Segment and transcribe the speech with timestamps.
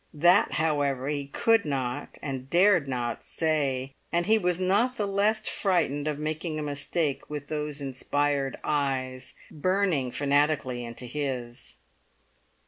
[0.15, 5.47] That, however, he could not and dared not say; and he was not the less
[5.47, 11.75] frightened of making a mistake with those inspired eyes burning fanatically into his.